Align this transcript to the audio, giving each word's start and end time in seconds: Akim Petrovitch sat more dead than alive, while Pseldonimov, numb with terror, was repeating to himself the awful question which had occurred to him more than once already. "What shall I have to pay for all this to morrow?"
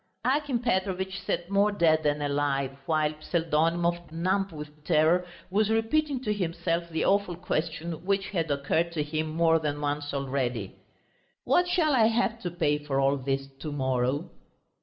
Akim 0.25 0.57
Petrovitch 0.57 1.19
sat 1.21 1.51
more 1.51 1.71
dead 1.71 2.01
than 2.01 2.23
alive, 2.23 2.75
while 2.87 3.13
Pseldonimov, 3.19 4.11
numb 4.11 4.49
with 4.51 4.83
terror, 4.83 5.27
was 5.51 5.69
repeating 5.69 6.19
to 6.23 6.33
himself 6.33 6.89
the 6.89 7.05
awful 7.05 7.35
question 7.35 8.03
which 8.03 8.29
had 8.29 8.49
occurred 8.49 8.91
to 8.93 9.03
him 9.03 9.27
more 9.29 9.59
than 9.59 9.79
once 9.79 10.11
already. 10.11 10.75
"What 11.43 11.67
shall 11.67 11.93
I 11.93 12.07
have 12.07 12.39
to 12.41 12.49
pay 12.49 12.79
for 12.83 12.99
all 12.99 13.15
this 13.17 13.45
to 13.59 13.71
morrow?" 13.71 14.31